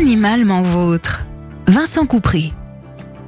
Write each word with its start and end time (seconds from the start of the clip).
Animalement 0.00 0.62
vôtre. 0.62 1.26
Vincent 1.66 2.06
Coupry. 2.06 2.52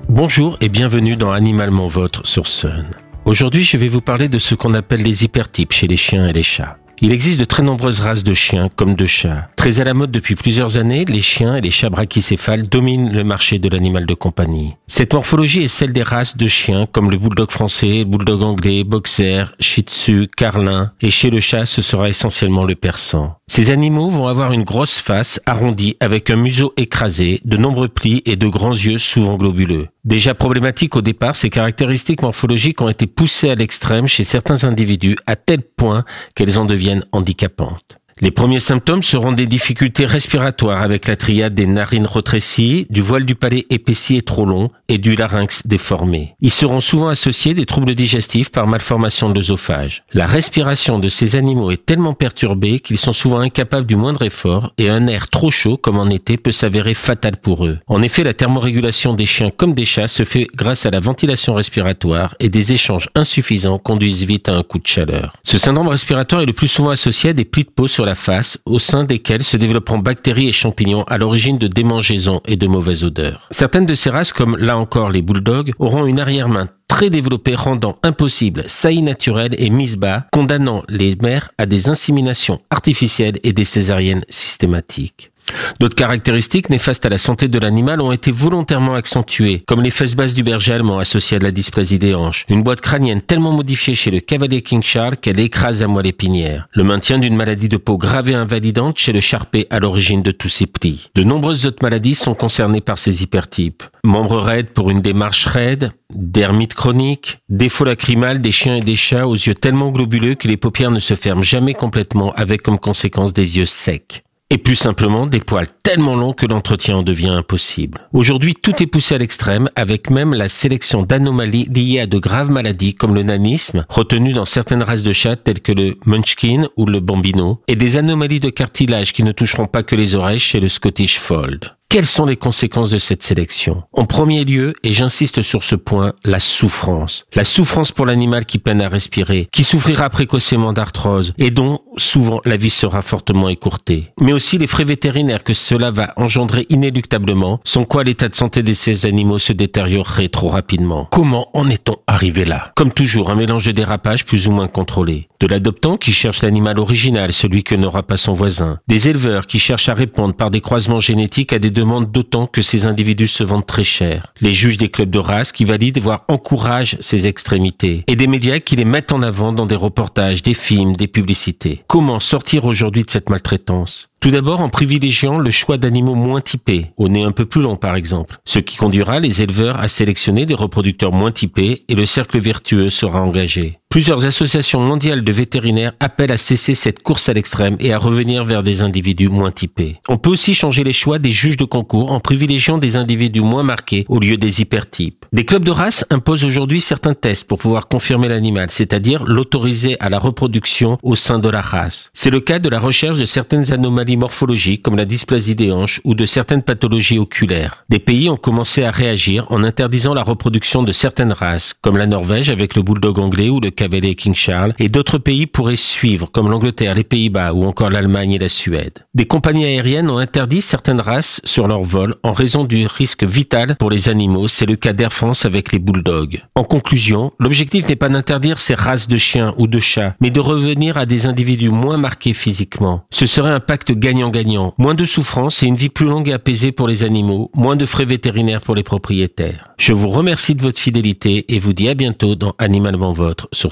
Bonjour 0.09 0.57
et 0.61 0.69
bienvenue 0.69 1.17
dans 1.17 1.33
Animalement 1.33 1.89
Vôtre 1.89 2.25
sur 2.25 2.47
Sun. 2.47 2.87
Aujourd'hui, 3.25 3.65
je 3.65 3.77
vais 3.77 3.89
vous 3.89 4.01
parler 4.01 4.29
de 4.29 4.39
ce 4.39 4.55
qu'on 4.55 4.75
appelle 4.75 5.03
les 5.03 5.25
hypertypes 5.25 5.73
chez 5.73 5.89
les 5.89 5.97
chiens 5.97 6.29
et 6.29 6.33
les 6.33 6.45
chats. 6.45 6.77
Il 7.03 7.13
existe 7.13 7.41
de 7.41 7.47
très 7.47 7.63
nombreuses 7.63 8.01
races 8.01 8.25
de 8.25 8.35
chiens 8.35 8.69
comme 8.77 8.95
de 8.95 9.07
chats. 9.07 9.49
Très 9.57 9.81
à 9.81 9.85
la 9.85 9.95
mode 9.95 10.11
depuis 10.11 10.35
plusieurs 10.35 10.77
années, 10.77 11.07
les 11.07 11.23
chiens 11.23 11.57
et 11.57 11.61
les 11.63 11.71
chats 11.71 11.89
brachycéphales 11.89 12.69
dominent 12.69 13.11
le 13.11 13.25
marché 13.25 13.59
de 13.59 13.71
l'animal 13.71 14.05
de 14.05 14.15
compagnie. 14.15 14.77
Cette 14.87 15.15
morphologie 15.15 15.63
est 15.63 15.69
celle 15.69 15.95
des 15.95 16.03
races 16.03 16.37
de 16.37 16.47
chiens 16.47 16.87
comme 16.93 17.11
le 17.11 17.17
bulldog 17.17 17.51
français, 17.51 18.01
le 18.01 18.05
bulldog 18.05 18.43
anglais, 18.43 18.85
boxer, 18.85 19.45
shih 19.59 19.83
tzu, 19.83 20.29
carlin, 20.37 20.93
et 21.01 21.11
chez 21.11 21.31
le 21.31 21.41
chat 21.41 21.65
ce 21.65 21.81
sera 21.81 22.09
essentiellement 22.11 22.65
le 22.65 22.75
persan. 22.75 23.35
Ces 23.53 23.73
animaux 23.73 24.11
vont 24.11 24.29
avoir 24.29 24.53
une 24.53 24.63
grosse 24.63 25.01
face 25.01 25.41
arrondie 25.45 25.97
avec 25.99 26.31
un 26.31 26.37
museau 26.37 26.73
écrasé, 26.77 27.41
de 27.45 27.57
nombreux 27.57 27.89
plis 27.89 28.23
et 28.25 28.37
de 28.37 28.47
grands 28.47 28.71
yeux 28.71 28.97
souvent 28.97 29.37
globuleux. 29.37 29.89
Déjà 30.05 30.35
problématique 30.35 30.95
au 30.95 31.03
départ, 31.03 31.35
ces 31.35 31.51
caractéristiques 31.51 32.23
morphologiques 32.23 32.81
ont 32.81 32.89
été 32.89 33.09
poussées 33.09 33.51
à 33.51 33.57
l'extrême 33.57 34.07
chez 34.07 34.23
certains 34.23 34.63
individus 34.63 35.17
à 35.27 35.35
tel 35.35 35.63
point 35.63 36.05
qu'elles 36.37 36.61
en 36.61 36.65
deviennent 36.65 37.05
handicapantes. 37.11 38.00
Les 38.23 38.31
premiers 38.31 38.61
symptômes 38.61 39.03
seront 39.03 39.33
des 39.33 39.47
difficultés 39.47 40.05
respiratoires 40.05 40.83
avec 40.83 41.09
la 41.09 41.17
triade 41.17 41.55
des 41.55 41.67
narines 41.67 42.07
retrécies, 42.07 42.87
du 42.91 43.01
voile 43.01 43.25
du 43.25 43.35
palais 43.35 43.65
épaissi 43.71 44.17
et 44.17 44.23
trop 44.23 44.45
long 44.45 44.71
et 44.89 44.99
du 44.99 45.15
larynx 45.15 45.67
déformé. 45.67 46.35
Ils 46.43 46.51
seront 46.51 46.81
souvent 46.81 47.09
associés 47.09 47.55
des 47.55 47.65
troubles 47.65 47.95
digestifs 47.95 48.51
par 48.51 48.67
malformation 48.67 49.31
de 49.31 49.37
l'œsophage. 49.37 50.05
La 50.13 50.27
respiration 50.27 50.99
de 50.99 51.09
ces 51.09 51.35
animaux 51.35 51.71
est 51.71 51.87
tellement 51.87 52.13
perturbée 52.13 52.81
qu'ils 52.81 52.99
sont 52.99 53.13
souvent 53.13 53.39
incapables 53.39 53.87
du 53.87 53.97
moindre 53.97 54.23
effort 54.23 54.75
et 54.77 54.91
un 54.91 55.07
air 55.07 55.29
trop 55.29 55.51
chaud 55.51 55.79
comme 55.79 55.99
en 55.99 56.11
été 56.11 56.37
peut 56.37 56.53
s'avérer 56.53 56.93
fatal 56.93 57.39
pour 57.39 57.65
eux. 57.65 57.79
En 57.87 58.03
effet, 58.03 58.23
la 58.23 58.35
thermorégulation 58.35 59.15
des 59.15 59.25
chiens 59.25 59.51
comme 59.51 59.73
des 59.73 59.87
chats 59.87 60.09
se 60.09 60.25
fait 60.25 60.47
grâce 60.55 60.85
à 60.85 60.91
la 60.91 61.01
ventilation 61.01 61.55
respiratoire 61.55 62.35
et 62.39 62.51
des 62.51 62.75
échanges 62.75 63.09
insuffisants 63.15 63.79
conduisent 63.79 64.25
vite 64.25 64.51
à 64.51 64.57
un 64.57 64.63
coup 64.63 64.79
de 64.79 64.87
chaleur. 64.87 65.37
Ce 65.43 65.57
syndrome 65.57 65.89
respiratoire 65.89 66.43
est 66.43 66.47
le 66.47 66.53
plus 66.53 66.69
souvent 66.69 66.91
associé 66.91 67.31
à 67.31 67.33
des 67.33 67.47
plis 67.47 67.65
de 67.65 67.71
peau 67.71 67.87
sur 67.87 68.05
la 68.05 68.10
face, 68.15 68.59
au 68.67 68.79
sein 68.79 69.05
desquels 69.05 69.45
se 69.45 69.57
développeront 69.57 69.99
bactéries 69.99 70.49
et 70.49 70.53
champignons 70.53 71.05
à 71.05 71.19
l'origine 71.19 71.59
de 71.59 71.67
démangeaisons 71.67 72.41
et 72.47 72.57
de 72.57 72.67
mauvaises 72.67 73.05
odeurs. 73.05 73.49
Certaines 73.51 73.87
de 73.87 73.95
ces 73.95 74.11
races, 74.11 74.33
comme 74.33 74.57
là 74.57 74.77
encore 74.77 75.11
les 75.11 75.23
bulldogs, 75.23 75.73
auront 75.79 76.07
une 76.07 76.21
arrière-main 76.21 76.69
très 76.89 77.09
développée 77.09 77.55
rendant 77.55 77.99
impossible 78.03 78.65
saillie 78.67 79.03
naturelle 79.03 79.55
et 79.59 79.71
mise 79.71 79.97
bas, 79.97 80.27
condamnant 80.33 80.83
les 80.89 81.17
mères 81.23 81.51
à 81.57 81.67
des 81.67 81.89
inséminations 81.89 82.61
artificielles 82.69 83.39
et 83.45 83.53
des 83.53 83.65
césariennes 83.65 84.25
systématiques. 84.29 85.30
D'autres 85.79 85.95
caractéristiques 85.95 86.71
néfastes 86.71 87.07
à 87.07 87.09
la 87.09 87.19
santé 87.19 87.49
de 87.49 87.59
l'animal 87.59 88.01
ont 88.01 88.13
été 88.13 88.31
volontairement 88.31 88.95
accentuées, 88.95 89.63
comme 89.67 89.83
les 89.83 89.91
fesses 89.91 90.17
basses 90.17 90.35
du 90.35 90.43
berger 90.43 90.75
allemand 90.75 90.99
associées 90.99 91.39
à 91.39 91.41
la 91.41 91.51
dysplasie 91.51 91.99
des 91.99 92.15
hanches, 92.15 92.45
une 92.49 92.63
boîte 92.63 92.81
crânienne 92.81 93.23
tellement 93.23 93.53
modifiée 93.53 93.95
chez 93.95 94.11
le 94.11 94.21
cavalier 94.21 94.63
King 94.63 94.83
Charles 94.83 95.17
qu'elle 95.17 95.41
écrase 95.41 95.81
la 95.81 95.89
moelle 95.89 96.07
épinière, 96.07 96.69
le 96.73 96.85
maintien 96.85 97.19
d'une 97.19 97.37
maladie 97.37 97.69
de 97.69 97.77
peau 97.77 97.99
grave 97.99 98.31
et 98.31 98.35
invalidante 98.35 98.99
chez 98.99 99.13
le 99.13 99.21
charpé 99.21 99.67
à 99.71 99.81
l'origine 99.81 100.23
de 100.23 100.31
tous 100.31 100.49
ces 100.49 100.67
plis. 100.67 101.11
De 101.15 101.23
nombreuses 101.23 101.67
autres 101.67 101.83
maladies 101.83 102.15
sont 102.15 102.35
concernées 102.35 102.81
par 102.81 102.99
ces 102.99 103.23
hypertypes. 103.23 103.83
Membres 104.05 104.41
raides 104.41 104.71
pour 104.71 104.91
une 104.91 105.01
démarche 105.01 105.47
raide, 105.47 105.93
dermite 106.15 106.75
chronique, 106.75 107.39
défaut 107.49 107.85
lacrymal 107.85 108.41
des 108.41 108.53
chiens 108.53 108.77
et 108.77 108.81
des 108.81 108.97
chats 108.97 109.27
aux 109.27 109.35
yeux 109.35 109.55
tellement 109.55 109.91
globuleux 109.91 110.35
que 110.35 110.49
les 110.49 110.57
paupières 110.57 110.91
ne 110.91 111.01
se 111.01 111.15
ferment 111.15 111.43
jamais 111.43 111.75
complètement 111.75 112.33
avec 112.33 112.63
comme 112.63 112.79
conséquence 112.79 113.33
des 113.33 113.59
yeux 113.59 113.65
secs 113.65 114.23
et 114.51 114.59
plus 114.59 114.75
simplement 114.75 115.27
des 115.27 115.41
poils 115.41 115.69
tellement 115.83 116.17
longs 116.17 116.33
que 116.33 116.47
l'entretien 116.47 116.97
en 116.97 117.03
devient 117.03 117.29
impossible. 117.29 118.01
Aujourd'hui, 118.13 118.55
tout 118.55 118.83
est 118.83 118.87
poussé 118.87 119.15
à 119.15 119.19
l'extrême 119.19 119.71
avec 119.77 120.11
même 120.11 120.35
la 120.35 120.49
sélection 120.49 121.03
d'anomalies 121.03 121.69
liées 121.73 122.01
à 122.01 122.07
de 122.07 122.19
graves 122.19 122.51
maladies 122.51 122.95
comme 122.95 123.15
le 123.15 123.23
nanisme, 123.23 123.87
retenu 123.89 124.33
dans 124.33 124.45
certaines 124.45 124.83
races 124.83 125.05
de 125.05 125.13
chats 125.13 125.37
telles 125.37 125.61
que 125.61 125.73
le 125.73 125.97
Munchkin 126.05 126.69
ou 126.77 126.87
le 126.87 127.01
Bambino, 127.01 127.61
et 127.69 127.77
des 127.77 127.97
anomalies 127.97 128.41
de 128.41 128.51
cartilage 128.51 129.13
qui 129.13 129.23
ne 129.23 129.33
toucheront 129.33 129.67
pas 129.67 129.83
que 129.83 129.97
les 129.97 130.15
oreilles 130.15 130.39
chez 130.39 130.61
le 130.61 130.69
Scottish 130.69 131.19
Fold. 131.19 131.71
Quelles 131.91 132.07
sont 132.07 132.25
les 132.25 132.37
conséquences 132.37 132.91
de 132.91 132.99
cette 132.99 133.25
sélection? 133.25 133.83
En 133.93 134.05
premier 134.05 134.45
lieu, 134.45 134.75
et 134.85 134.93
j'insiste 134.93 135.43
sur 135.43 135.65
ce 135.65 135.75
point, 135.75 136.13
la 136.25 136.39
souffrance. 136.39 137.27
La 137.35 137.43
souffrance 137.43 137.91
pour 137.91 138.07
l'animal 138.07 138.47
qui 138.47 138.59
peine 138.59 138.81
à 138.81 138.89
respirer, 138.89 139.49
qui 139.51 139.65
souffrira 139.65 140.09
précocement 140.09 140.73
d'arthrose 140.73 141.33
et 141.37 141.51
dont 141.51 141.81
souvent 141.97 142.41
la 142.45 142.57
vie 142.57 142.71
sera 142.71 143.03
fortement 143.03 143.49
écourtée. 143.49 144.13
Mais 144.21 144.33
aussi 144.33 144.57
les 144.57 144.69
frais 144.69 144.85
vétérinaires 144.85 145.43
que 145.43 145.53
cela 145.53 145.91
va 145.91 146.13
engendrer 146.17 146.65
inéluctablement, 146.69 147.59
sans 147.65 147.85
quoi 147.85 148.05
l'état 148.05 148.29
de 148.29 148.37
santé 148.37 148.63
de 148.63 148.73
ces 148.73 149.05
animaux 149.05 149.41
se 149.41 149.53
détériorerait 149.53 150.29
trop 150.29 150.49
rapidement. 150.49 151.09
Comment 151.11 151.49
en 151.55 151.69
est-on 151.69 151.97
arrivé 152.07 152.45
là? 152.45 152.71
Comme 152.77 152.93
toujours, 152.93 153.31
un 153.31 153.35
mélange 153.35 153.67
de 153.67 153.73
dérapages 153.73 154.25
plus 154.25 154.47
ou 154.47 154.53
moins 154.53 154.69
contrôlé. 154.69 155.27
De 155.41 155.49
l'adoptant 155.49 155.97
qui 155.97 156.13
cherche 156.13 156.43
l'animal 156.43 156.79
original, 156.79 157.33
celui 157.33 157.65
que 157.65 157.75
n'aura 157.75 158.05
pas 158.05 158.17
son 158.17 158.33
voisin. 158.33 158.79
Des 158.87 159.09
éleveurs 159.09 159.49
qui 159.49 159.59
cherchent 159.59 159.89
à 159.89 159.95
répondre 159.95 160.37
par 160.37 160.53
des 160.53 160.61
croisements 160.61 161.01
génétiques 161.01 161.53
à 161.53 161.59
des 161.59 161.71
demande 161.81 162.13
d'autant 162.13 162.47
que 162.47 162.61
ces 162.61 162.87
individus 162.87 163.29
se 163.29 163.43
vendent 163.43 163.67
très 163.67 163.85
cher. 163.85 164.33
Les 164.41 164.53
juges 164.53 164.77
des 164.77 164.91
clubs 164.91 165.11
de 165.11 165.19
race 165.19 165.53
qui 165.53 165.65
valident 165.65 165.99
voire 165.99 166.25
encouragent 166.29 166.97
ces 167.01 167.27
extrémités. 167.27 168.05
Et 168.07 168.17
des 168.17 168.27
médias 168.27 168.61
qui 168.61 168.77
les 168.77 168.85
mettent 168.85 169.13
en 169.13 169.23
avant 169.23 169.53
dans 169.53 169.67
des 169.67 169.77
reportages, 169.77 170.43
des 170.43 170.55
films, 170.55 170.95
des 170.95 171.09
publicités. 171.09 171.83
Comment 171.87 172.21
sortir 172.21 172.67
aujourd'hui 172.67 173.05
de 173.05 173.11
cette 173.11 173.31
maltraitance? 173.31 174.10
Tout 174.21 174.31
d'abord 174.31 174.61
en 174.61 174.69
privilégiant 174.69 175.39
le 175.39 175.51
choix 175.51 175.79
d'animaux 175.79 176.15
moins 176.15 176.43
typés, 176.43 176.89
au 176.99 177.09
nez 177.09 177.25
un 177.25 177.33
peu 177.33 177.47
plus 177.47 177.63
long 177.63 177.77
par 177.77 177.97
exemple, 177.97 178.37
ce 178.45 178.59
qui 178.59 178.77
conduira 178.77 179.19
les 179.19 179.43
éleveurs 179.43 179.81
à 179.81 179.89
sélectionner 179.89 180.45
des 180.45 180.55
reproducteurs 180.55 181.13
moins 181.13 181.33
typés 181.33 181.85
et 181.89 181.95
le 181.95 182.05
cercle 182.05 182.39
vertueux 182.39 182.91
sera 182.91 183.23
engagé. 183.23 183.81
Plusieurs 183.91 184.25
associations 184.25 184.79
mondiales 184.79 185.25
de 185.25 185.33
vétérinaires 185.33 185.95
appellent 185.99 186.31
à 186.31 186.37
cesser 186.37 186.77
cette 186.77 187.03
course 187.03 187.29
à 187.29 187.33
l'extrême 187.33 187.77
et 187.81 187.93
à 187.93 187.99
revenir 187.99 188.45
vers 188.45 188.63
des 188.63 188.83
individus 188.83 189.29
moins 189.29 189.51
typés. 189.51 189.97
On 190.09 190.17
peut 190.17 190.31
aussi 190.31 190.55
changer 190.55 190.85
les 190.85 190.93
choix 190.93 191.19
des 191.19 191.33
juges 191.33 191.57
de 191.57 191.65
concours 191.65 192.13
en 192.13 192.21
privilégiant 192.21 192.79
des 192.79 192.97
individus 192.97 193.41
moins 193.41 193.65
marqués 193.65 194.05
au 194.09 194.21
lieu 194.21 194.37
des 194.37 194.61
hypertypes. 194.61 195.27
Des 195.33 195.45
clubs 195.45 195.65
de 195.65 195.73
race 195.73 196.05
imposent 196.09 196.45
aujourd'hui 196.45 196.81
certains 196.81 197.15
tests 197.15 197.49
pour 197.49 197.59
pouvoir 197.59 197.89
confirmer 197.89 198.29
l'animal, 198.29 198.69
c'est-à-dire 198.71 199.25
l'autoriser 199.25 199.97
à 199.99 200.09
la 200.09 200.21
reproduction 200.21 200.97
au 201.03 201.17
sein 201.17 201.41
de 201.41 201.49
la 201.49 201.61
race. 201.61 202.11
C'est 202.15 202.31
le 202.31 202.39
cas 202.39 202.61
de 202.61 202.69
la 202.69 202.79
recherche 202.79 203.19
de 203.19 203.25
certaines 203.25 203.73
anomalies 203.73 204.10
morphologiques 204.17 204.83
comme 204.83 204.97
la 204.97 205.05
dysplasie 205.05 205.55
des 205.55 205.73
hanches 205.73 206.01
ou 206.05 206.15
de 206.15 206.25
certaines 206.25 206.63
pathologies 206.63 207.19
oculaires. 207.19 207.85
Des 207.89 207.99
pays 207.99 208.29
ont 208.29 208.37
commencé 208.37 208.83
à 208.85 208.91
réagir 208.91 209.47
en 209.51 209.65
interdisant 209.65 210.15
la 210.15 210.23
reproduction 210.23 210.83
de 210.83 210.93
certaines 210.93 211.33
races, 211.33 211.75
comme 211.81 211.97
la 211.97 212.07
Norvège 212.07 212.51
avec 212.51 212.75
le 212.75 212.83
bulldog 212.83 213.19
anglais 213.19 213.49
ou 213.49 213.61
le 213.61 213.71
Cavalier 213.71 214.15
King 214.15 214.35
Charles, 214.35 214.75
et 214.79 214.89
d'autres 214.89 215.19
pays 215.19 215.47
pourraient 215.47 215.77
suivre, 215.77 216.31
comme 216.31 216.51
l'Angleterre, 216.51 216.95
les 216.95 217.05
Pays-Bas 217.05 217.53
ou 217.53 217.65
encore 217.65 217.91
l'Allemagne 217.91 218.33
et 218.33 218.39
la 218.39 218.49
Suède. 218.49 219.05
Des 219.15 219.27
compagnies 219.27 219.65
aériennes 219.65 220.11
ont 220.11 220.19
interdit 220.19 220.63
certaines 220.63 221.01
races 221.01 221.41
sur 221.45 221.67
leurs 221.67 221.83
vols 221.83 222.17
en 222.23 222.33
raison 222.33 222.65
du 222.65 222.87
risque 222.87 223.25
vital 223.25 223.77
pour 223.77 223.91
les 223.91 224.09
animaux. 224.09 224.49
C'est 224.49 224.67
le 224.67 224.77
cas 224.77 224.93
d'Air 224.93 225.13
France 225.13 225.45
avec 225.45 225.73
les 225.73 225.79
bulldogs. 225.79 226.43
En 226.55 226.65
conclusion, 226.65 227.33
l'objectif 227.39 227.89
n'est 227.89 227.97
pas 227.97 228.09
d'interdire 228.09 228.59
ces 228.59 228.75
races 228.75 229.09
de 229.09 229.17
chiens 229.17 229.55
ou 229.59 229.67
de 229.67 229.81
chats, 229.81 230.15
mais 230.21 230.31
de 230.31 230.41
revenir 230.41 230.97
à 230.97 231.07
des 231.07 231.27
individus 231.27 231.71
moins 231.71 231.99
marqués 231.99 232.35
physiquement. 232.35 233.05
Ce 233.11 233.27
serait 233.27 233.51
un 233.51 233.61
pacte 233.61 233.93
gagnant-gagnant. 234.01 234.75
Moins 234.79 234.95
de 234.95 235.05
souffrance 235.05 235.63
et 235.63 235.67
une 235.67 235.77
vie 235.77 235.91
plus 235.91 236.07
longue 236.07 236.29
et 236.29 236.33
apaisée 236.33 236.73
pour 236.73 236.89
les 236.89 237.05
animaux, 237.05 237.51
moins 237.55 237.77
de 237.77 237.87
frais 237.87 238.05
vétérinaires 238.05 238.63
pour 238.63 238.75
les 238.75 238.83
propriétaires. 238.83 239.73
Je 239.79 239.93
vous 239.93 240.09
remercie 240.09 240.57
de 240.57 240.63
votre 240.63 240.81
fidélité 240.81 241.55
et 241.55 241.61
vous 241.61 241.73
dis 241.73 241.89
à 241.89 241.95
bientôt 241.95 242.35
dans 242.35 242.55
Animalement 242.59 243.13
Votre 243.13 243.49
sur 243.53 243.71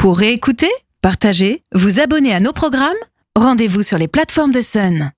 pour 0.00 0.16
réécouter, 0.16 0.70
partager, 1.02 1.62
vous 1.74 2.00
abonner 2.00 2.32
à 2.32 2.40
nos 2.40 2.54
programmes, 2.54 2.96
rendez-vous 3.36 3.82
sur 3.82 3.98
les 3.98 4.08
plateformes 4.08 4.50
de 4.50 4.62
Sun. 4.62 5.12